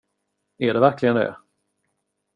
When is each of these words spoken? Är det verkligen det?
Är 0.57 0.73
det 0.73 0.79
verkligen 0.79 1.15
det? 1.15 1.35